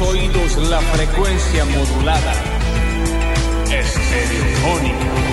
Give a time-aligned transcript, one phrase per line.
[0.00, 2.32] oídos la frecuencia modulada.
[3.70, 5.25] Estereofónica.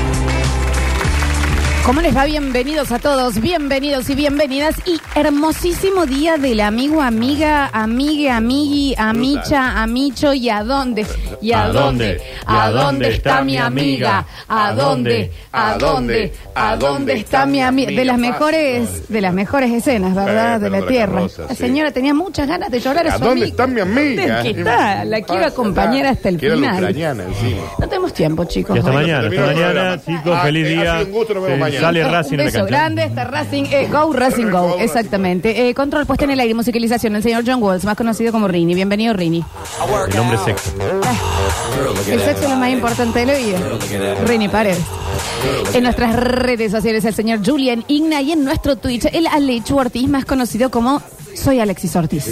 [1.85, 2.23] ¿Cómo les va?
[2.23, 4.75] Bienvenidos a todos, bienvenidos y bienvenidas.
[4.85, 11.05] Y hermosísimo día del amigo, amiga, amigue, amigui, amicha, amicho y a dónde.
[11.41, 12.07] ¿Y a, ¿A dónde?
[12.15, 12.23] dónde?
[12.45, 14.25] ¿A dónde está mi amiga?
[14.47, 15.29] ¿A dónde?
[15.51, 16.31] ¿A dónde?
[16.55, 17.91] ¿A dónde está mi amiga?
[17.91, 20.61] De las mejores, de las mejores escenas, ¿verdad?
[20.61, 21.23] De la tierra.
[21.49, 23.47] La señora tenía muchas ganas de llorar a ¿A su dónde amiga.
[23.47, 24.41] está mi amiga?
[24.41, 25.03] ¿Qué está?
[25.03, 26.95] La quiero acompañar hasta el final.
[27.77, 28.79] No tenemos tiempo, chicos.
[28.79, 31.05] Hasta mañana, hasta mañana, chicos, feliz día.
[31.77, 31.87] Un mañana.
[31.87, 35.69] Sale Un Racing en la beso grande, está Racing, eh, Go Racing Go, exactamente.
[35.69, 38.75] Eh, control puesta en el aire musicalización, el señor John Walls, más conocido como Rini.
[38.75, 39.43] Bienvenido, Rini.
[40.11, 40.71] El hombre sexo.
[42.07, 43.59] El sexo es lo más importante de la vida.
[44.25, 44.79] Rini Paredes.
[45.73, 50.07] En nuestras redes sociales, el señor Julian Igna y en nuestro Twitch, el Alechu Ortiz,
[50.07, 51.01] más conocido como
[51.35, 52.25] Soy Alexis Ortiz.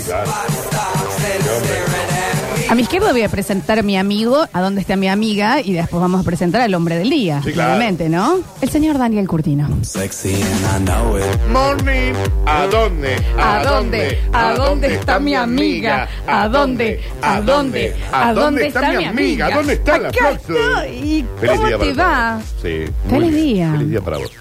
[2.72, 5.74] A mi izquierda voy a presentar a mi amigo, a dónde está mi amiga, y
[5.74, 7.72] después vamos a presentar al hombre del día, Sí, claro.
[7.72, 8.40] claramente, ¿no?
[8.62, 9.68] El señor Daniel Curtino.
[9.84, 11.26] Sexy and I know it.
[11.52, 12.14] Morning.
[12.46, 13.18] ¿A dónde?
[13.38, 14.20] ¿A dónde?
[14.32, 16.08] ¿A dónde está mi amiga?
[16.26, 17.02] ¿A dónde?
[17.22, 17.94] ¿A dónde?
[18.10, 19.48] ¿A dónde está mi amiga?
[19.48, 20.54] ¿A dónde está la Acá Floxu?
[20.54, 21.26] estoy.
[21.42, 22.38] Feliz ¿Cómo día te para va?
[22.40, 22.62] todos.
[22.62, 22.86] Sí.
[23.10, 23.46] muy Feliz bien.
[23.54, 23.72] día.
[23.74, 24.32] Feliz día para vos.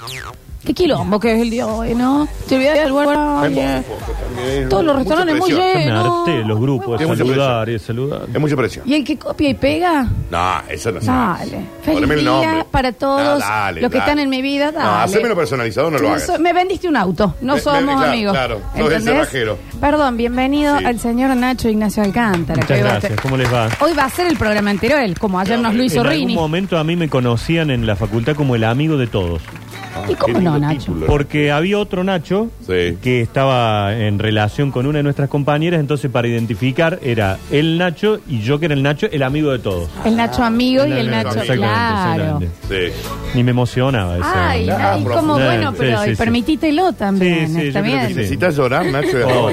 [0.64, 2.28] Qué quilombo que es el día de hoy, ¿no?
[2.48, 4.68] Te a dar lugar a- Hay poco también.
[4.68, 5.74] Todos los Mucha restaurantes muy presión.
[5.74, 6.18] Me llenos.
[6.28, 8.22] harté los grupos de Tiene mucha saludar y de saludar.
[8.34, 8.88] Es mucha presión.
[8.88, 10.06] ¿Y el que copia y pega?
[10.30, 11.46] No, eso no se Dale.
[11.82, 12.64] Feliz Poneme el día nombre.
[12.70, 14.10] para todos No, dale, los que dale.
[14.10, 14.70] están en mi vida.
[14.70, 14.84] Dale.
[14.84, 16.26] No, hacémelo personalizado, no lo hagas.
[16.26, 18.32] soy- me vendiste un auto, no Me- somos me- claro, amigos.
[18.32, 19.58] claro, sos el cerrajero.
[19.80, 20.84] Perdón, bienvenido Sí.
[20.84, 22.60] al señor Nacho Ignacio Alcántara.
[22.60, 23.20] que Muchas hoy va a gracias.
[23.22, 23.68] ¿Cómo les va?
[23.80, 26.18] Hoy va a ser el programa entero él, como ayer nos lo hizo En algún
[26.28, 26.34] Rini.
[26.34, 29.40] momento a mí me conocían en la facultad como el amigo de todos.
[30.08, 30.78] ¿Y cómo no, Nacho?
[30.78, 31.06] título.
[31.06, 32.96] Porque había otro Nacho Sí.
[33.02, 38.20] que estaba en relación con una de nuestras compañeras, entonces para identificar era el Nacho
[38.28, 39.88] y yo que era el Nacho, el amigo de todos.
[40.04, 41.54] El Nacho amigo y el Nacho Nacho, amigo.
[41.64, 42.22] claro.
[42.40, 43.08] Exactamente, Sí.
[43.34, 44.24] Ni me emocionaba ese.
[44.34, 45.20] Ay, Ah, ay, profundo.
[45.20, 46.16] como Sí, bueno, sí, pero sí, sí.
[46.16, 48.08] permitítelo también, Sí, sí, está yo creo que bien.
[48.08, 48.14] sí.
[48.14, 49.16] ¿Necesitas llorar, Nacho?
[49.18, 49.50] de Oh.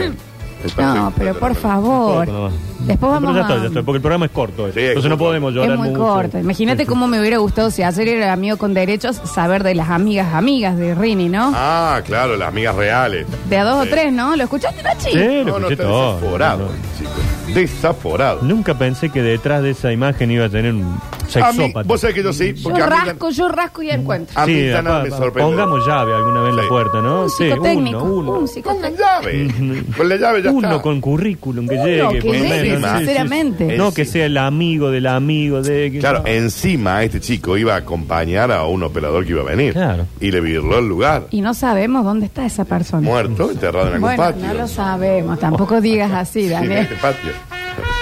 [0.77, 2.25] No, pero por favor.
[2.25, 2.53] Poco nomás.
[2.79, 4.65] Después vamos Pero ya a- estoy, ya estoy, porque el programa es corto.
[4.67, 5.23] Sí, entonces es no corto.
[5.25, 5.99] podemos llorar Es muy mucho.
[6.01, 6.37] corto.
[6.39, 10.33] Imagínate cómo me hubiera gustado si ayer era amigo con derechos saber de las amigas
[10.33, 11.51] amigas de Rini, ¿no?
[11.55, 13.25] Ah, claro, las amigas reales.
[13.49, 13.87] De a dos Sí.
[13.87, 14.35] o tres, ¿no?
[14.35, 15.11] ¿Lo escuchaste, Nachi?
[15.11, 16.15] Sí, lo No, no, escuché está todo.
[16.15, 16.71] desaforado, No, no.
[16.97, 17.53] chico.
[17.53, 18.39] Desaforado.
[18.43, 20.97] Nunca pensé que detrás de esa imagen iba a tener un
[21.35, 21.87] A mí, sexópata.
[21.87, 24.39] vos sabés que yo sí, Yo porque a mí, rasco, yo rasco y encuentro.
[24.39, 25.41] a mí Sí, esta nada me sorprende.
[25.41, 26.61] Pongamos llave alguna vez en Sí.
[26.63, 27.23] la puerta, ¿no?
[27.23, 28.03] Un psicotécnico.
[28.03, 28.31] uno, uno.
[28.31, 28.97] Un Con psicotécnico.
[29.03, 29.83] llave.
[29.97, 30.81] Con la llave ya Uno está.
[30.81, 31.97] con currículum que Uno llegue.
[32.09, 32.91] que por lo llegue, menos.
[32.91, 33.69] Sí, sí, sinceramente.
[33.71, 33.77] sí.
[33.77, 35.91] No que sea el amigo del amigo de...
[35.91, 39.73] que- Claro, encima este chico iba a acompañar a un operador que iba a venir.
[39.73, 40.05] Claro.
[40.19, 41.27] Y le virló el lugar.
[41.31, 43.01] Y no sabemos dónde está esa persona.
[43.01, 44.45] Muerto, enterrado en algún bueno, patio.
[44.47, 45.39] no lo sabemos.
[45.39, 46.77] Tampoco digas así, Sí, en Daniel.
[46.83, 47.31] este patio.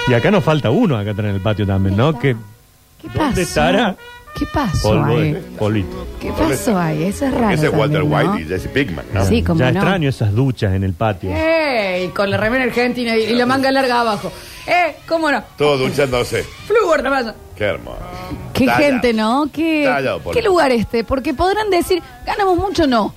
[0.08, 2.18] Y acá nos falta uno acá atrás en el patio también, ¿no?
[2.18, 2.36] Que
[3.00, 3.40] ¿Qué ¿Dónde pasó?
[3.40, 3.96] estará?
[4.38, 5.32] ¿Qué pasó polvo ahí?
[5.32, 5.42] de.
[6.20, 7.04] ¿Qué pasó ahí?
[7.04, 7.54] Eso es raro.
[7.54, 8.32] Ese es Walter también, ¿no?
[8.34, 9.24] White y Jesse Pinkman, ¿no?
[9.24, 9.80] Sí, como ya no.
[9.80, 11.30] extraño esas duchas en el patio.
[11.34, 12.08] ¡Ey!
[12.08, 14.30] Con la remera argentina y, y la manga larga abajo.
[14.66, 14.96] ¡Eh!
[15.08, 15.42] ¿Cómo no?
[15.56, 16.42] Todo duchándose.
[16.66, 17.34] Flúor, nada más.
[17.56, 17.98] Qué hermoso.
[18.52, 19.48] Qué gente, ¿no?
[19.52, 19.90] ¿Qué,
[20.22, 21.04] por ¿Qué lugar este?
[21.04, 23.14] Porque podrán decir, ganamos mucho, no.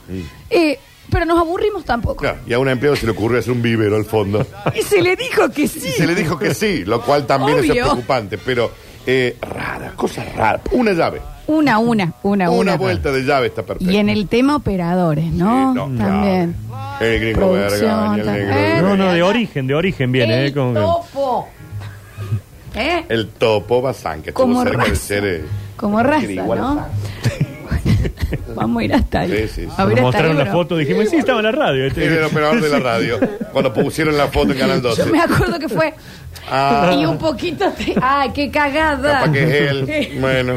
[0.49, 0.79] Eh,
[1.11, 2.17] pero nos aburrimos tampoco.
[2.17, 4.45] Claro, y a un empleado se le ocurrió hacer un vivero al fondo.
[4.75, 5.87] Y se le dijo que sí.
[5.89, 7.83] Y se le dijo que sí, lo cual también es Obvio.
[7.85, 8.71] preocupante, pero
[9.05, 10.61] eh, rara, cosa rara.
[10.71, 11.21] Una llave.
[11.47, 12.77] Una, una, una, Una una.
[12.77, 13.91] vuelta de llave está perfecto.
[13.91, 15.73] Y en el tema operadores, ¿no?
[15.73, 16.55] Sí, no, También.
[16.67, 17.05] claro.
[17.05, 18.53] El gringo verga, el negro.
[18.55, 20.45] Eh, No, no, de origen, de origen viene, ¿eh?
[20.47, 21.47] El Como que- topo.
[22.75, 23.03] ¿Eh?
[23.09, 25.01] El topo Bazán, que Como estuvo cerca de raza.
[25.07, 25.25] ser.
[25.25, 25.43] eh,
[25.75, 26.85] Como raza, ¿no?
[28.55, 29.31] Vamos a ir hasta ahí.
[29.31, 29.61] Sí, sí, sí.
[29.61, 31.85] A ver Cuando hasta mostraron ahí, la foto, dijimos, sí, estaba en la radio.
[31.85, 32.05] este.
[32.05, 33.19] Era el operador de la radio.
[33.51, 35.05] Cuando pusieron la foto en Canal 12.
[35.05, 35.93] Yo me acuerdo que fue.
[36.49, 36.95] Ah.
[36.97, 37.65] Y un poquito.
[37.71, 39.19] de- ¡Ay, qué cagada!
[39.19, 40.09] Capaz que es él.
[40.19, 40.53] Bueno.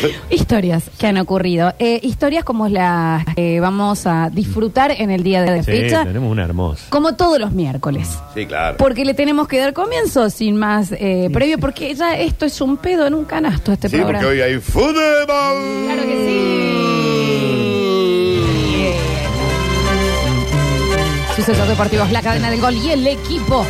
[0.30, 1.72] Historias que han ocurrido.
[1.78, 6.30] Eh, historias como las que vamos a disfrutar en el día de Sí, fecha, tenemos
[6.30, 6.84] una hermosa.
[6.90, 8.08] como todos los miércoles.
[8.34, 8.76] Sí, claro.
[8.78, 12.76] Porque le tenemos que dar comienzo sin más eh, previo, porque ya esto es un
[12.76, 14.18] pedo en un canasto, este Sí, programa.
[14.20, 14.94] porque hoy hay fútbol.
[15.86, 16.42] Claro que sí.
[21.36, 23.64] Sucesos deportivos, la cadena del gol y el equipo.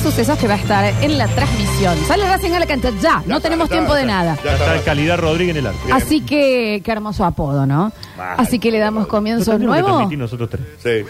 [0.00, 1.94] Es sucesos que va a estar en la transmisión.
[2.06, 4.12] Sale Racing a la cancha ya, no está, tenemos está, tiempo de está.
[4.14, 4.38] nada.
[4.42, 4.84] Ya Está está.
[4.86, 5.78] Calidad Rodríguez en el arco.
[5.92, 7.92] Así que, qué hermoso apodo, ¿no?
[8.16, 8.34] Mal.
[8.38, 10.10] Así que le damos comienzo que nuevo.
[10.16, 10.62] nosotros tres.
[10.82, 11.04] Sí,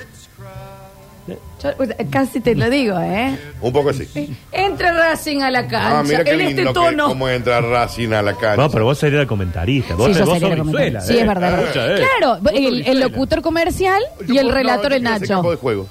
[1.62, 3.38] Yo, pues, casi te lo digo, ¿eh?
[3.60, 4.08] un poco así.
[4.50, 7.06] Entra Racing a la cancha Ah, mira qué en lindo este que- tono.
[7.08, 8.56] cómo entra Racing a la cancha.
[8.56, 9.94] No, pero vos serías el comentarista.
[9.94, 10.98] Vos, Sí, yo vos sería sos comentarista.
[10.98, 11.20] Brizuela, Sí, ¿eh?
[11.20, 11.96] es verdad.
[12.00, 12.06] Eh.
[12.18, 15.26] Claro, el, el locutor comercial Yo y el relator no, el Nacho.
[15.34, 15.86] campo de juego.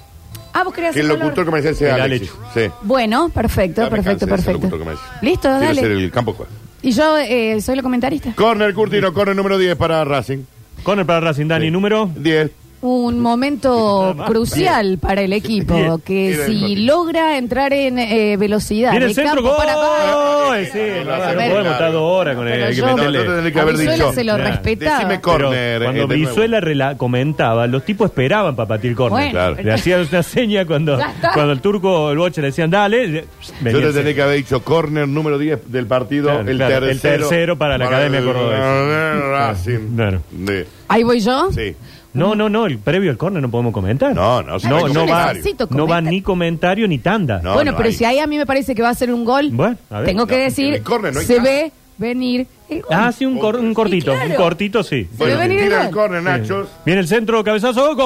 [0.59, 2.31] Ah, vos querías Que el hacer locutor comercial sea El Alexis.
[2.53, 2.61] Sí.
[2.81, 4.51] Bueno, perfecto, Ya me perfecto, cansé de ser perfecto.
[4.67, 5.09] locutor comercial.
[5.21, 5.81] Listo, Quiero dale.
[5.81, 6.49] ser el campo juez.
[6.81, 8.33] Y yo eh, soy la comentarista.
[8.35, 10.39] Corner, Curtino, corner número 10 para Racing.
[10.83, 11.71] Corner para Racing, Dani, Sí.
[11.71, 12.09] número.
[12.15, 12.51] 10.
[12.81, 15.99] Un momento crucial para el equipo Bien.
[15.99, 20.65] que Bien, si logra entrar en eh, velocidad Viene el de centro, campo para gol.
[20.71, 21.51] Sí, no, A no ver.
[21.51, 23.51] podemos estar dos horas con el yo- que No, no meterle.
[23.51, 24.13] que haber dicho.
[24.13, 24.43] se lo Nah.
[24.45, 24.95] respetaba.
[24.95, 25.83] Decime Pero corner.
[25.83, 26.05] cuando eh.
[26.05, 29.09] Brizuela rela- comentaba, los tipos esperaban para patir córner.
[29.19, 29.55] Bueno, Claro.
[29.61, 30.97] Le hacían una seña cuando,
[31.33, 33.25] cuando el turco o el boche le decían, dale.
[33.59, 36.29] venía Yo te tenía que haber dicho corner número 10 del partido.
[36.29, 39.19] Claro, el, claro, el tercero, tercero para la Academia el- Cordobesa.
[39.29, 39.95] Racing.
[39.97, 40.21] Claro.
[40.31, 41.51] De- Ahí voy yo.
[41.51, 41.75] sí.
[42.13, 44.15] No, no, no, el previo al córner no podemos comentar.
[44.15, 45.33] No, no, no, hay no va.
[45.33, 46.03] Necesito no va comentar.
[46.13, 47.39] ni comentario ni tanda.
[47.43, 47.95] No, bueno, no pero hay.
[47.95, 50.05] si ahí a mí me parece que va a ser un gol, Bueno, a ver.
[50.07, 52.91] tengo que No, decir, en el córner no hay se ve venir el gol.
[52.91, 54.29] Ah, sí, un, cor- un cortito, claro.
[54.29, 55.07] un cortito, sí.
[55.17, 55.95] Bueno, ve venir el tira el gol.
[55.95, 56.67] corner, Nachos.
[56.85, 58.05] Viene el centro, cabezazo, gol.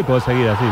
[0.00, 0.64] Y puedo seguir así.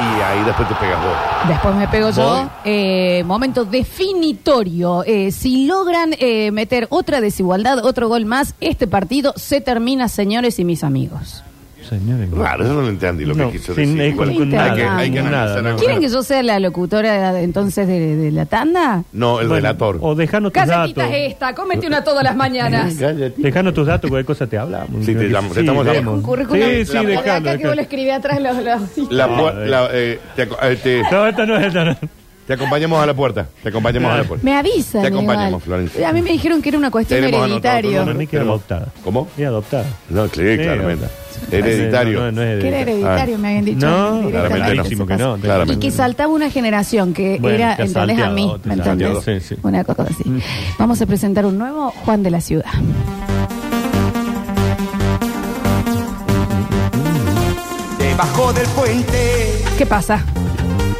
[0.00, 1.48] Y ahí después te pegas vos.
[1.48, 2.48] Después me pego yo.
[2.64, 5.02] Eh, momento definitorio.
[5.04, 10.58] Eh, si logran eh, meter otra desigualdad, otro gol más, este partido se termina, señores
[10.60, 11.42] y mis amigos.
[11.88, 12.28] Señores.
[12.32, 14.00] Claro, eso no lo entendí lo No, que quiso sí, decir.
[14.02, 14.28] es Igual.
[14.28, 15.68] con- con hay que, nada, hay que nada, analizar no.
[15.70, 15.78] algo.
[15.80, 19.04] ¿Quieren que yo sea la locutora entonces de, de la tanda?
[19.12, 19.98] No, el Bueno, relator.
[20.00, 21.16] O dejanos tus Calletita datos.
[21.16, 22.94] es esta, cómete una todas las mañanas.
[23.00, 23.34] Cállate.
[23.36, 25.04] Dejanos tus datos, cualquier cosa te hablamos.
[25.04, 26.14] Sí, te llamo- te estamos vemos.
[26.14, 26.62] Un currículum.
[26.62, 27.48] Sí, sí, dejalo.
[27.48, 28.56] Acá que vos lo escribí atrás los...
[28.56, 31.96] los- La, No, pu- la- eh, te, eh, te- No, esta no es esta no.
[32.48, 33.46] Te acompañamos a la puerta.
[33.62, 34.42] Te acompañamos a la puerta.
[34.44, 35.02] Me avisan.
[35.02, 35.60] Te acompañamos, igual.
[35.62, 36.08] Florencia.
[36.08, 38.88] A mí me dijeron que era una cuestión Tenemos anotado No, ni que adoptada.
[39.04, 39.28] ¿Cómo?
[39.36, 39.84] Es adoptada.
[40.08, 41.04] No, sí, claramente.
[41.06, 42.20] No, Hereditario.
[42.20, 43.04] no, no es Que era hereditario.
[43.04, 43.86] hereditario, me habían dicho.
[43.86, 44.30] No, directamente.
[44.32, 44.74] claramente no.
[44.74, 45.36] Clarísimo que no.
[45.36, 45.86] Y Claramente.
[45.86, 47.96] que saltaba una generación que Bueno, era, te ¿entendés?
[47.96, 49.24] A salteado, mí, te ¿me entendés?
[49.24, 49.60] sí, sí.
[49.62, 50.24] Una cosa así.
[50.78, 52.64] Vamos a presentar un nuevo Juan de la Ciudad.
[57.98, 60.24] Debajo del puente, ¿Qué pasa?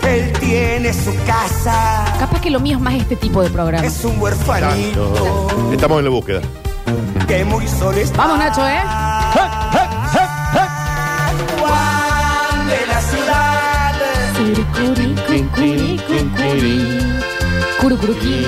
[0.08, 2.04] Él tiene su casa.
[2.18, 3.86] Capaz que lo mío es más este tipo de programa.
[3.86, 6.40] Es un huerfanito Estamos en la búsqueda.
[7.26, 8.16] que muy solo está.
[8.16, 8.80] Vamos, Nacho, ¿eh?
[11.60, 13.92] Juan de la ciudad.
[15.26, 16.00] Cucuri.
[17.80, 18.46] Curucuruqui.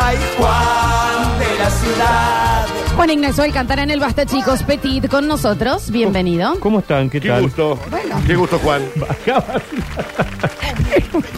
[0.00, 2.66] Ay, Juan de la ciudad.
[2.96, 4.62] Juan Ignacio Alcántara en el Basta, chicos.
[4.62, 5.90] Petit con nosotros.
[5.90, 6.54] Bienvenido.
[6.60, 7.10] ¿Cómo están?
[7.10, 7.42] ¿Qué, Qué tal?
[7.42, 7.78] gusto.
[7.90, 8.16] Bueno.
[8.26, 8.82] Qué gusto, Juan.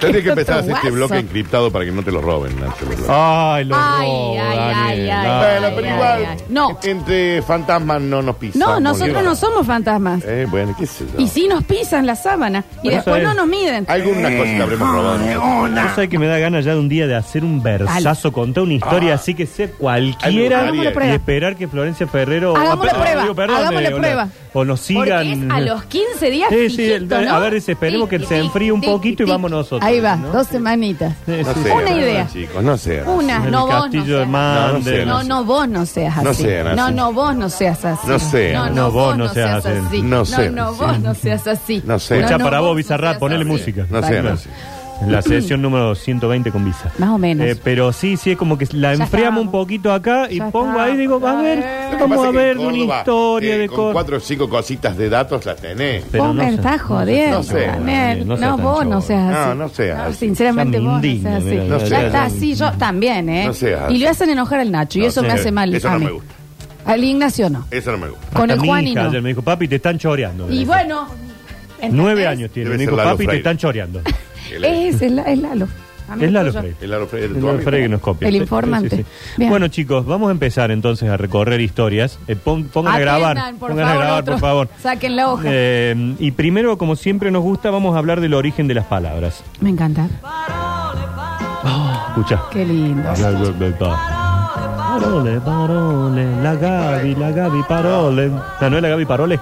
[0.00, 0.94] Tendría que empezar a hacer este Guaso.
[0.96, 2.87] bloque encriptado para que no te lo roben, Nacho.
[3.08, 5.10] Ay, los Ay, robos, ay, ay, Daniel.
[5.10, 5.38] ay, Ah.
[5.38, 6.37] Bueno, ay, pero ay, igual, ay.
[6.48, 6.78] No.
[6.82, 8.60] entre fantasmas no nos pisan.
[8.60, 10.22] No, nosotros no somos fantasmas.
[10.25, 11.20] Eh, bueno, qué sé yo.
[11.22, 12.64] Y sí nos pisan la sábana.
[12.82, 13.37] Y Bueno, después eso no es.
[13.37, 13.84] nos miden.
[13.88, 15.69] Alguna cosa te habremos robado.
[15.69, 18.62] ¿No sabes que me da ganas ya de un día de hacer un versazo, contar
[18.64, 21.14] una historia así que sea cualquiera y prueba.
[21.14, 24.28] esperar que Florencia Ferrero Hagámosle o- prueba, digo, perdón, hagámosle eh, prueba.
[24.56, 25.42] O nos Porque sigan.
[25.44, 27.34] es a los 15 días Sí, sí, fijito, el- ¿no?
[27.34, 29.32] a ver, esperemos que Tic, se tic, enfríe un tic, poquito y tic.
[29.32, 30.28] vamos nosotros, Ahí va, ¿no?
[30.32, 31.14] dos semanitas.
[31.26, 31.60] Sí, No sí.
[31.62, 32.28] sean Una así, idea.
[32.32, 33.08] chicos, no sean.
[33.08, 34.28] Una, El no vos no castillo de seas.
[34.28, 35.08] Mandel.
[35.08, 36.26] No, no, vos no seas así.
[36.26, 36.76] No sean así.
[36.76, 38.06] No, no, vos no seas así.
[38.08, 38.52] No sean.
[38.54, 39.78] No, No, no, vos no seas así.
[39.86, 40.02] así.
[40.02, 40.78] No No, sean no, así.
[40.78, 41.82] vos no seas así.
[41.84, 42.20] No sean.
[42.24, 42.76] Escucha para vos,
[43.18, 43.50] ponele así.
[43.50, 43.86] música.
[43.90, 44.48] No sean así.
[45.06, 46.90] La sesión número 120 con Visa.
[46.98, 47.46] Más o menos.
[47.46, 49.62] Eh, pero sí, sí, es como que la Ya enfriamos un estamos.
[49.64, 51.42] poquito acá y Ya pongo ahí, digo, a estamos.
[51.42, 53.66] ver, Lo que vamos pasa a es que ver en una Córdoba, historia eh, de
[53.68, 53.92] Con cosas.
[53.92, 56.04] cuatro o cinco cositas de datos las tenés.
[56.11, 56.54] Pero vos no me sé.
[56.56, 57.37] estás jodiendo.
[57.37, 58.26] No sé, Daniel.
[58.26, 59.00] no No, tan vos no chorro.
[59.02, 59.49] seas así.
[59.49, 60.16] No, no seas así.
[60.18, 61.50] Sinceramente, Ya me vos no indigna, seas así.
[61.50, 62.37] mira, No ya seas está así.
[62.37, 63.44] así, yo también, ¿eh?
[63.47, 63.99] No seas y así.
[63.99, 65.99] le hacen enojar al Nacho y No eso me seas- hace mal Eso a no
[65.99, 66.04] mí.
[66.06, 66.35] me gusta.
[66.87, 67.66] Al Ignacio no.
[67.70, 68.26] Eso no me gusta.
[68.32, 69.09] Con Hasta el mi Juan y hija no.
[69.11, 70.50] ayer me dijo, papi, te están choreando.
[70.50, 71.06] Y bueno.
[71.75, 71.92] ¿entendés?
[72.00, 72.70] Nueve años tiene.
[72.70, 73.38] Debe Me ser dijo, Lalo papi, te Freire.
[73.38, 74.00] están choreando.
[74.56, 75.68] El, Es, el, es Lalo.
[76.08, 76.75] Amigo Es Lalo tuyo.
[76.80, 77.70] El Lalo tu amigo.
[77.70, 78.28] Que nos copia.
[78.28, 78.96] El Sí, informante.
[78.96, 79.34] sí, sí.
[79.38, 79.50] Bien.
[79.50, 82.18] Bueno, chicos, vamos a empezar entonces a recorrer historias.
[82.28, 83.36] Eh, pon- pongan a grabar.
[83.58, 84.68] Por pongan favor, a grabar, por favor.
[84.80, 85.42] Saquen la hoja.
[85.46, 89.42] Eh, y primero, como siempre nos gusta, vamos a hablar del origen de las palabras.
[89.60, 90.08] Me encanta.
[92.10, 92.40] Escucha.
[92.52, 93.10] Qué lindo.
[95.00, 98.30] Parole, parole, la Gaby, la Gaby, parole.
[98.60, 99.38] Ah, ¿no es la Gaby Parole?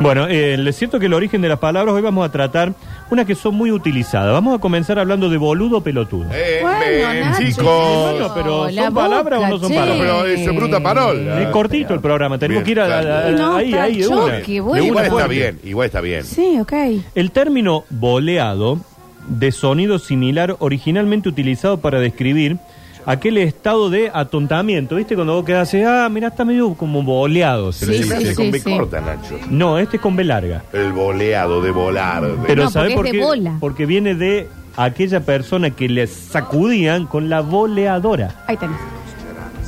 [0.00, 2.74] Bueno, eh, les siento que el origen de las palabras, hoy vamos a tratar
[3.10, 4.32] unas que son muy utilizadas.
[4.34, 6.26] Vamos a comenzar hablando de boludo pelotudo.
[6.32, 7.64] Eh, Bueno, ven, Nacho, chicos.
[7.64, 9.74] Bueno, pero la ¿son palabras o no son che.
[9.76, 9.98] palabras?
[9.98, 11.40] Pero es bruta parola.
[11.42, 14.02] Es cortito el programa, tenemos Bien, que ir a, a- No, ahí, está ahí, de
[14.04, 14.62] choque, una.
[14.68, 14.82] bueno.
[14.82, 15.34] De Igual una está fuerte.
[15.34, 16.24] bien, igual está bien.
[16.24, 16.72] Sí, ok.
[17.14, 18.78] El término boleado,
[19.26, 22.58] de sonido similar, originalmente utilizado para describir
[23.06, 24.96] aquel estado de atontamiento.
[24.96, 25.14] ¿Viste?
[25.14, 27.72] Cuando vos quedás así, ah, mira, está medio como boleado.
[27.72, 28.34] se le Sí, dice.
[28.34, 28.76] Con B sí.
[28.76, 29.38] corta, Nacho.
[29.50, 30.62] No, este es con B larga.
[30.72, 32.22] El boleado de volar.
[32.26, 33.24] de- Pero No, ¿sabés por porque es de qué?
[33.24, 33.56] bola.
[33.60, 38.44] Porque viene de aquella persona que le sacudían con la boleadora.
[38.46, 38.76] Ahí tenés.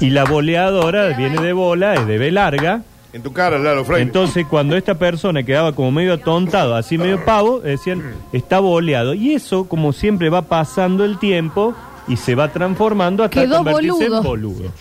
[0.01, 2.83] Y la boleadora viene de bola, es de B larga.
[3.13, 4.03] En tu cara, Lalo Freire.
[4.03, 9.15] Entonces, cuando esta persona quedaba como medio atontado, así medio pavo, decían, está boleado.
[9.15, 11.75] Y eso, como siempre, va pasando el tiempo
[12.09, 14.17] y se va transformando hasta Quedó convertirse boludo.
[14.19, 14.73] en boludo.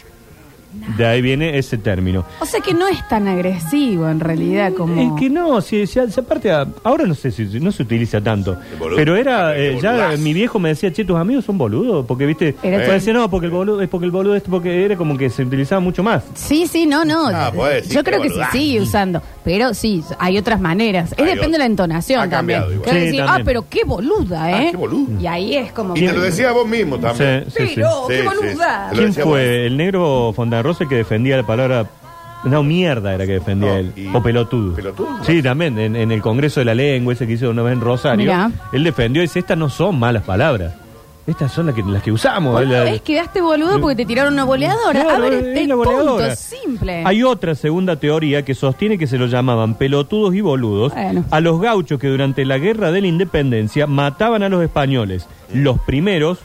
[0.97, 2.25] De ahí viene ese término.
[2.39, 5.01] O sea que no es tan agresivo en realidad como...
[5.15, 8.21] Es que no, si, si- si aparte, a- ahora no sé si no se utiliza
[8.21, 8.97] tanto, boludo.
[8.97, 12.55] pero era, eh, ya mi viejo me decía, che, tus amigos son boludos, porque viste,
[12.63, 14.95] Era Yo tu- decía, no, porque el boludo es porque el boludo es porque era
[14.97, 16.23] como que se utilizaba mucho más.
[16.33, 17.27] Sí, sí, no, no.
[17.27, 19.21] Ah, puede decir Yo que creo que se sigue usando.
[19.43, 21.11] Pero sí, hay otras maneras.
[21.13, 22.59] Es Hay depende de la entonación Ha también.
[22.61, 22.89] cambiado igual.
[22.89, 23.45] Que Sí, decir, ah, también.
[23.45, 24.65] pero qué boluda, ¿eh?
[24.67, 25.21] Ah, qué boludo.
[25.21, 25.95] Y ahí es como...
[25.97, 27.45] Y te lo decía vos mismo también.
[27.47, 27.71] Sí, sí, sí.
[27.75, 28.89] Pero, qué boluda.
[28.89, 29.65] Te lo ¿Quién fue?
[29.67, 30.31] El negro
[30.63, 31.85] Fontanrosa que defendía la palabra.
[32.45, 33.93] No, mierda era que defendía No, él.
[33.95, 34.75] y- O pelotudo.
[34.75, 35.07] ¿Pelotudo?
[35.23, 35.77] Sí, también.
[35.79, 38.17] En, en el Congreso de la Lengua, ese que hizo una vez en Rosario.
[38.25, 38.51] Mirá.
[38.73, 40.73] Él defendió y dice: Estas no son malas palabras.
[41.25, 42.51] Estas son las que, las que usamos.
[42.51, 43.01] Bueno, La- ¿ves?
[43.01, 45.03] Quedaste boludo porque te tiraron una boleadora.
[45.05, 46.35] Claro, a ver, es la punto, boleadora.
[46.35, 47.03] simple.
[47.05, 51.23] Hay otra segunda teoría que sostiene que se lo llamaban pelotudos y boludos Bueno.
[51.31, 55.25] a los gauchos que durante la guerra de la independencia mataban a los españoles.
[55.53, 56.39] Los primeros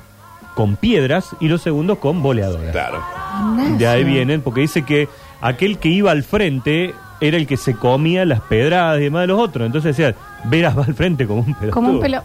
[0.59, 2.73] con piedras y los segundos con boleadoras.
[2.73, 3.01] Claro.
[3.79, 5.09] De ahí vienen, porque dice que
[5.41, 9.27] aquel que iba al frente era el que se comía las pedradas y demás de
[9.29, 9.67] los otros.
[9.67, 11.71] Entonces decía, verás va al frente como un pelotudo.
[11.71, 12.25] Como un pelo...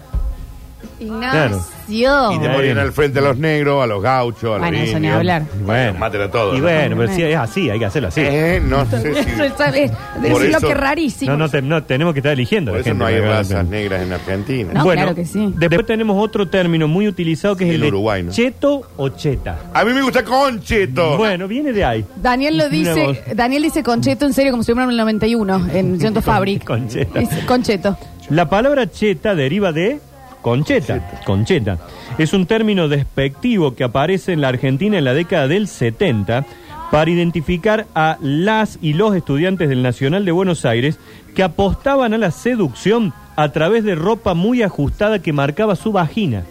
[0.99, 1.59] Ignacio.
[1.89, 4.91] Y te ponían al frente a los negros, a los gauchos, a los Bueno, eso
[4.91, 5.15] ni indios.
[5.17, 5.43] hablar.
[5.65, 6.53] Bueno, Maten a todos.
[6.55, 6.63] Y ¿no?
[6.63, 8.21] bueno, pero sí, es así, hay que hacerlo así.
[8.23, 9.07] Eh, no sé si...
[9.19, 11.31] Eso es, que es rarísimo.
[11.31, 12.71] No, no, te- no, tenemos que estar eligiendo.
[12.71, 14.73] Por la eso gente, no hay razas negras en Argentina.
[14.73, 15.53] No, claro que sí.
[15.57, 18.31] Después tenemos otro término muy utilizado que es El el, de Uruguay, ¿no?
[18.31, 19.57] cheto o cheta.
[19.73, 21.17] A mí me gusta Concheto.
[21.17, 22.05] Bueno, viene de ahí.
[22.15, 23.23] Daniel lo Mira dice.
[23.35, 26.63] Daniel dice concheto en serio como si fuera en el 91 en Ciento Fabric.
[26.63, 27.19] Concheta.
[27.45, 27.97] Concheto.
[28.29, 29.99] La palabra cheta deriva de
[30.43, 31.79] concheta, concheta.
[32.19, 36.45] Es un término despectivo que aparece en la Argentina en la década del 70
[36.91, 41.00] para identificar a las y los estudiantes del Nacional de Buenos Aires
[41.35, 46.43] que apostaban a la seducción a través de ropa muy ajustada que marcaba su vagina.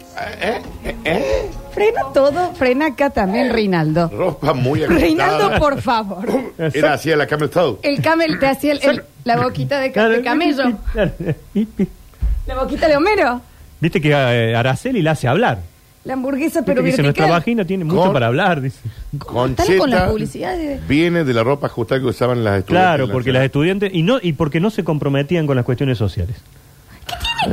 [1.71, 4.09] Frena todo, frena acá también Reinaldo.
[4.09, 4.99] Ropa muy ajustada.
[5.01, 6.25] Reinaldo, por favor.
[6.73, 7.77] Era así la camel toe.
[7.81, 10.63] El camel te hacía el- el- la boquita de, de camello.
[12.45, 13.39] La boquita de Homero.
[13.83, 15.59] Viste que eh, Araceli la hace hablar.
[16.05, 17.39] La hamburguesa, Viste pero que dice, nuestra vertical.
[17.41, 18.79] vagina tiene mucho Con- para hablar, dice.
[19.11, 22.95] Están con la publicidad de- viene de la ropa ajustada que usaban las estudiantes.
[22.97, 23.39] Claro, porque ciudad.
[23.39, 26.37] las estudiantes y no y porque no se comprometían con las cuestiones sociales.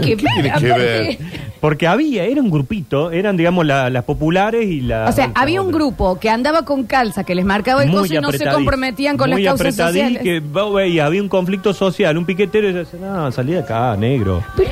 [0.03, 1.19] ¿Qué tiene tiene que ver?
[1.61, 5.61] Porque había, era un grupito, eran digamos la- las populares y las O sea, había
[5.61, 9.19] un grupo que andaba con calza que les marcaba el coso y no se comprometían
[9.19, 10.23] con las muy causas apretadí, sociales.
[10.23, 13.95] que vos veías, había un conflicto social, un piquetero y decía, no, salí de acá,
[13.97, 14.43] negro.
[14.57, 14.71] ¿Pero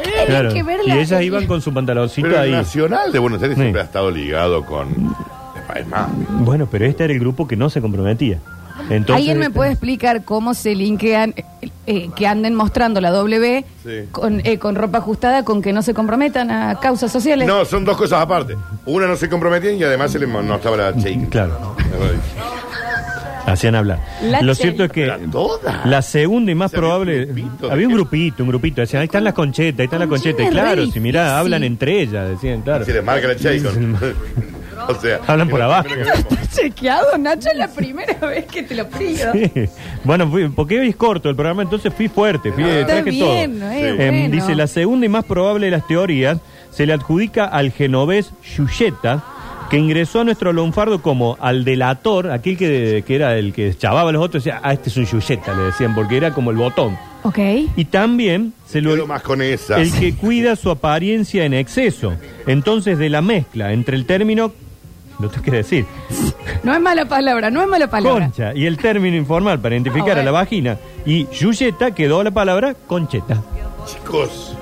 [0.49, 2.53] qué que ver Y la- el- ellas iban con su pantaloncito Pero el ahí.
[2.53, 3.63] Nacional de Buenos Aires Sí.
[3.63, 4.89] siempre ha estado ligado con
[5.77, 6.09] el más.
[6.41, 8.39] Bueno, pero este era el grupo que no se comprometía.
[8.91, 13.65] Entonces, ¿Alguien me puede explicar cómo se linkean eh, eh, que anden mostrando la W
[13.85, 13.91] Sí.
[14.13, 17.47] con, eh, con ropa ajustada con que no se comprometan a causas sociales?
[17.47, 18.57] No, son dos cosas aparte.
[18.87, 21.29] Una no se comprometían y además se le no estaba la shake.
[21.29, 21.77] Claro,
[23.47, 24.01] hacían hablar.
[24.23, 25.07] La Lo cierto es que
[25.85, 28.81] la segunda y más O sea, había un probable grupito había un grupito, un grupito,
[28.83, 30.55] decían, ahí están las conchetas, ahí están las Concheta conchetas.
[30.55, 32.85] Y es claro, si mirá, hablan entre ellas, decían, claro.
[32.85, 33.35] Se les marca la.
[34.89, 35.89] o sea, Hablan por lo abajo.
[35.91, 36.49] vemos.
[36.55, 39.33] Chequeado, Nacho, es la primera vez que te lo pido.
[39.33, 39.51] Sí.
[40.05, 43.59] Bueno, fui- porque hoy es corto el programa, entonces fui fuerte, fui, Está traje bien,
[43.61, 43.71] todo.
[43.71, 44.03] eh, Sí.
[44.03, 44.35] Em, bueno.
[44.35, 46.39] dice, la segunda y más probable de las teorías
[46.71, 49.23] se le adjudica al genovés Yuyeta,
[49.71, 54.09] que ingresó a nuestro lunfardo como al delator, aquel que, que era el que chavaba
[54.09, 56.57] a los otros, decía, ah, este es un Yuyeta, le decían, porque era como el
[56.57, 56.97] botón.
[57.25, 57.39] Ok.
[57.77, 58.95] Y también se lo...
[58.95, 59.77] Quedo más con esa.
[59.81, 62.15] El que cuida su apariencia en exceso.
[62.47, 64.53] Entonces, de la mezcla entre el término,
[65.21, 65.87] no te quiero decir,
[66.63, 68.27] No es mala palabra, no es mala palabra.
[68.27, 72.75] concha y el término informal para identificar a la vagina y yuyeta quedó la palabra
[72.87, 73.43] concheta.
[73.87, 74.57] Chicos,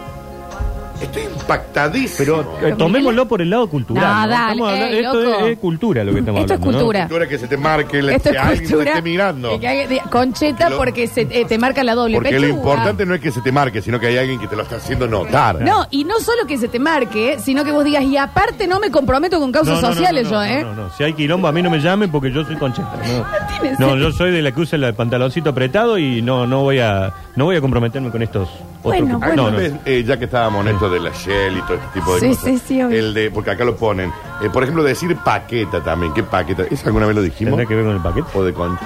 [1.05, 2.17] estoy impactadísimo.
[2.61, 4.05] Pero eh, tomémoslo por el lado cultural.
[4.05, 4.29] No, ¿no?
[4.29, 5.47] dale, Estamos hablando- ey, esto loco.
[5.47, 6.79] es, es cultura lo que estamos Esto es hablando.
[6.79, 6.85] ¿no?
[6.85, 7.01] cultura.
[7.09, 8.91] Cultura que se te marque, la- Esto que es alguien te cultura.
[8.91, 9.61] esté mirando.
[9.61, 12.57] que hay- de- concheta Lo- porque se, eh, te marca la doble Porque lo pechuga.
[12.59, 14.77] importante no es que se te marque, sino que hay alguien que te lo está
[14.77, 15.61] haciendo notar.
[15.61, 18.81] No, y no solo que se te marque, sino que vos digas, y aparte no
[18.81, 20.63] me comprometo con causas No, no, no, sociales no, yo, no, ¿eh?
[20.63, 20.91] No, no, no.
[20.97, 22.93] Si hay quilombo, a mí no me llamen porque yo soy concheta.
[23.03, 23.97] tiene No, no sentido.
[24.11, 27.45] yo soy de la que usa el pantaloncito apretado y no, no voy a, no
[27.45, 28.49] voy a comprometerme con estos
[28.87, 29.21] Bueno.
[29.23, 29.29] Ah, bueno.
[29.29, 29.57] tal no, no.
[29.59, 32.21] vez, eh, ya que estábamos en esto de la Shell y todo este tipo de
[32.21, 32.45] Sí, cosas.
[32.45, 32.99] sí, sí, obvio.
[32.99, 34.13] El de, porque acá lo ponen.
[34.43, 36.13] Eh, por ejemplo, decir paqueta también.
[36.15, 36.65] ¿Qué paqueta?
[36.71, 37.53] ¿Eso alguna vez lo dijimos?
[37.57, 38.29] ¿Tendrá que ver con el paquete?
[38.39, 38.79] O de con.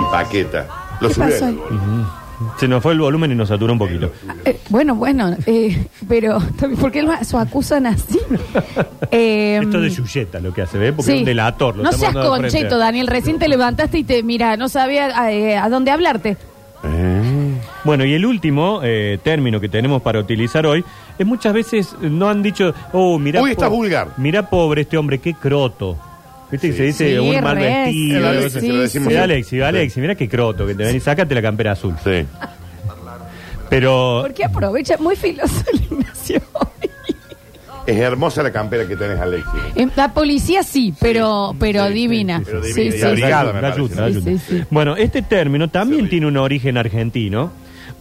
[0.00, 0.66] Y paqueta.
[1.00, 1.58] Lo ¿Qué pasó ahí?
[2.58, 4.10] Se nos fue el volumen y nos saturó un poquito.
[4.44, 6.38] Eh, bueno, bueno, eh, pero
[6.80, 8.18] ¿por qué lo lo acusan así?
[9.10, 10.92] Eh, Esto de Yuyeta lo que hace, ¿ves?
[10.92, 11.12] Porque sí.
[11.12, 11.76] es un delator.
[11.76, 12.56] lo No estamos seas dando de frente.
[12.58, 13.06] concheto, Daniel.
[13.06, 16.36] Recién te levantaste y te, mira, no sabía eh, a dónde hablarte.
[16.82, 17.13] Eh,
[17.84, 20.82] Bueno, y el último eh, término que tenemos para utilizar hoy
[21.18, 23.42] es muchas veces no han dicho, oh, mira.
[23.42, 24.08] Uy, está vulgar.
[24.16, 25.96] Mira, pobre este hombre, qué croto.
[26.50, 28.48] ¿Viste que se dice Sí, un mal re, vestido?
[28.48, 29.16] sí, sí, Sí, sí.
[29.16, 31.94] Alexi, Alexi, mira qué croto que te ven y sácate la campera azul.
[32.02, 32.24] sí.
[33.70, 34.96] Pero ¿Por qué aprovecha?
[34.98, 36.40] Muy filoso el Ignacio.
[37.86, 39.52] Es hermosa la campera que tenés, Alexis.
[39.76, 42.40] Eh, La policía sí, pero, pero sí, divina.
[42.44, 42.90] pero Sí, divina.
[42.92, 43.06] sí, Y sí.
[43.06, 43.80] abrigada, me Da parece.
[43.80, 44.30] ayuda, da Sí, ayuda.
[44.30, 44.62] sí, sí.
[44.70, 47.52] Bueno, este término también tiene un origen argentino,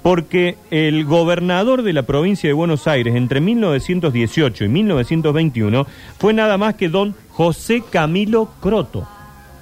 [0.01, 5.85] porque el gobernador de la provincia de Buenos Aires entre 1918 y 1921
[6.17, 9.07] fue nada más que don José Camilo Croto,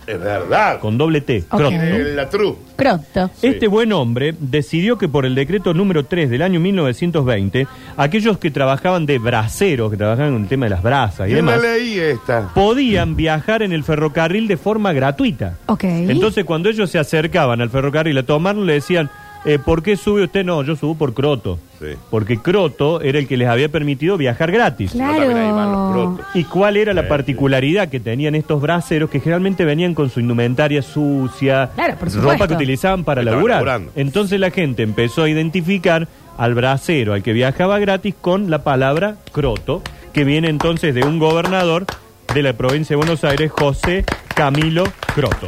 [0.08, 0.80] Es verdad.
[0.80, 1.58] con doble T, Ok.
[1.60, 1.76] Croto.
[1.76, 2.58] Eh, La tru.
[2.76, 3.30] Croto.
[3.42, 8.50] Este buen hombre decidió que por el decreto número 3 del año 1920, aquellos que
[8.52, 11.62] trabajaban de braceros, que trabajaban en el tema de las brasas y Yo la demás,
[11.62, 12.50] leí esta.
[12.54, 15.58] podían viajar en el ferrocarril de forma gratuita.
[15.68, 15.84] Ok.
[15.84, 19.10] Entonces, cuando ellos se acercaban al ferrocarril a tomarlo, le decían,
[19.46, 20.44] eh, ¿por qué sube usted?
[20.46, 21.58] No, yo subo por Croto.
[21.80, 21.88] Sí.
[22.12, 24.94] Porque Croto era el que les había permitido viajar gratis.
[24.94, 26.16] No, también ahí van los claro.
[26.18, 26.26] crotos.
[26.36, 30.82] ¿Y cuál era la particularidad que tenían estos braceros que generalmente venían con su indumentaria
[30.84, 32.32] sucia, Claro, por supuesto.
[32.34, 33.58] ropa que utilizaban para Estaban laburar?
[33.58, 33.92] laburando.
[33.96, 36.08] Entonces la gente empezó a identificar
[36.38, 39.82] al bracero, al que viajaba gratis, con la palabra croto,
[40.14, 41.86] que viene entonces de un gobernador
[42.34, 44.06] de la provincia de Buenos Aires, José
[44.36, 44.84] Camilo
[45.16, 45.48] Croto.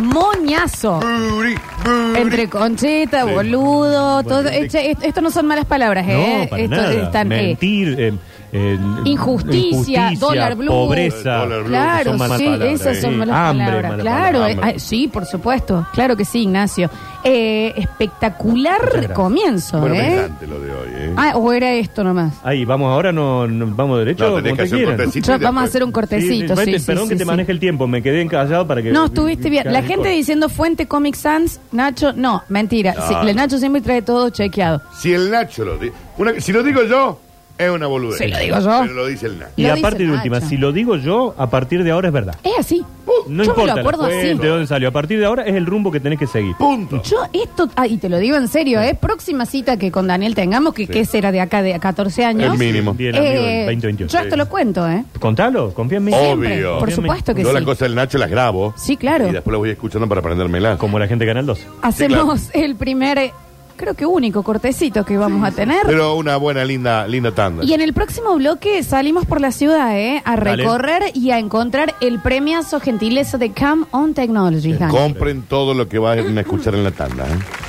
[0.00, 1.00] Moñazo.
[1.00, 2.18] Buri, buri.
[2.20, 3.30] Entre concheta, Sí.
[3.32, 4.42] boludo, todo.
[4.42, 6.38] Bueno, esto, esto no son malas palabras, ¿eh?
[6.42, 6.92] No, para esto nada.
[6.92, 8.12] están, eh, Mentir, eh,
[8.56, 10.68] eh, Injusticia, dólar blue.
[10.68, 11.38] pobreza.
[11.38, 12.80] Dólar blue, Claro, son malas sí, palabras.
[12.80, 13.16] esas son Sí.
[13.16, 13.90] malas Hambre, palabras.
[13.90, 14.48] malas claro, palabras.
[14.48, 14.74] eh, Hambre.
[14.76, 15.86] ah, sí, por supuesto.
[15.92, 16.88] Claro que sí, Ignacio.
[17.24, 19.12] Eh, espectacular gracias.
[19.12, 20.28] comienzo, Bueno, ¿eh?
[20.48, 21.12] lo de hoy, ¿eh?
[21.16, 22.34] Ah, o era esto nomás.
[22.44, 24.96] Ahí, vamos ahora, no, no- vamos derecho, No, tenés como que te hacer un quieran.
[24.98, 25.26] cortecito.
[25.26, 27.24] Yo- y vamos a después- hacer un Sí, sí, cortecito, sí, perdón sí, que te
[27.24, 27.26] sí.
[27.26, 28.92] maneje el tiempo, me quedé encallado para que...
[28.92, 29.72] No, estuviste bien.
[29.72, 32.94] La gente diciendo fuente Comic Sans, Nacho, no, mentira.
[33.08, 34.82] Sí, el Nacho siempre trae todo chequeado.
[34.96, 35.94] Si el Nacho lo dice.
[36.38, 37.18] Si lo digo yo,
[37.58, 38.18] es una boludez.
[38.18, 38.78] Si lo digo yo.
[38.82, 39.52] Pero lo dice el Nacho.
[39.56, 40.48] Y Lo aparte dice de última, Nacho.
[40.48, 42.36] si lo digo yo, a partir de ahora es verdad.
[42.42, 42.84] Es así.
[43.28, 44.26] No Yo me importa lo acuerdo la así.
[44.26, 44.88] fuente, de dónde salió.
[44.88, 46.56] A partir de ahora es el rumbo que tenés que seguir.
[46.56, 47.00] Punto.
[47.04, 48.96] Yo esto, ah, y te lo digo en serio, ¿eh?
[49.00, 52.52] Próxima cita que con Daniel tengamos, que, que será de acá de 14 años.
[52.52, 52.92] El mínimo.
[52.94, 54.12] Bien, amigo, Eh, el 2028.
[54.18, 55.04] yo esto lo cuento, ¿eh?
[55.20, 56.12] Contalo, confía en mí.
[56.12, 56.70] Siempre, Obvio.
[56.78, 57.08] por Confía en mí.
[57.08, 57.54] supuesto que Yo sí.
[57.54, 58.74] las cosas del Nacho las grabo.
[58.76, 59.28] Sí, claro.
[59.28, 60.78] Y después las voy escuchando para aprendérmelas.
[60.78, 61.66] Como la gente de Canal 2.
[61.82, 63.32] Hacemos el primer, eh,
[63.76, 65.82] creo que único cortecito que vamos a tener.
[65.86, 67.64] Pero una buena, linda, linda tanda.
[67.64, 70.22] Y en el próximo bloque salimos por la ciudad, ¿eh?
[70.24, 70.56] A Dale.
[70.56, 74.78] recorrer y a encontrar el premiazo gentileza de Come On Technologies.
[74.78, 74.92] Dani.
[74.92, 77.24] Compren todo lo que van a escuchar en la tanda.
[77.26, 77.63] ¿eh?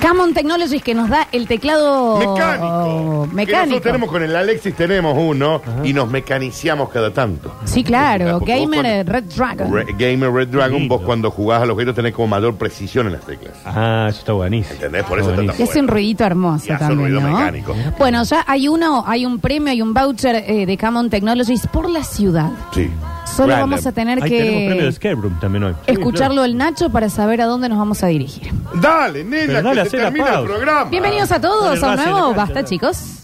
[0.00, 2.66] Come On Technologies que nos da el teclado Mecánico.
[2.66, 3.66] oh, Que mecánico.
[3.66, 7.54] nosotros tenemos con el Alexis, tenemos uno y nos mecaniciamos cada tanto.
[7.64, 8.38] Sí, claro.
[8.38, 9.72] Porque vos Gamer eh, cuando- Red Dragon.
[9.72, 10.96] Re- Gamer Red Dragon, Lindo.
[10.96, 13.54] vos cuando jugás a los juegos tenés como mayor precisión en las teclas.
[13.66, 14.74] Ah, eso está buenísimo.
[14.74, 15.04] ¿Entendés?
[15.04, 15.92] Por eso Está Y tan hace un bueno.
[15.92, 17.36] ruidito hermoso Y hace un también, ruido ¿no?
[17.38, 17.76] mecánico.
[17.98, 21.66] Bueno, ya hay uno, hay un premio, hay un voucher eh, de Come On Technologies
[21.66, 22.50] por la ciudad.
[22.72, 22.90] Sí.
[23.36, 23.70] Solo Random.
[23.70, 25.74] vamos a tener Ahí tenemos premio de que Escape Room también hoy.
[25.86, 28.52] escucharlo el Nacho para saber a dónde nos vamos a dirigir.
[28.74, 30.48] Dale, nena, Pero dale, que se la termina el pausa.
[30.48, 30.90] programa.
[30.90, 32.66] Bienvenidos a todos a un nuevo Basta, dale.
[32.68, 33.19] chicos.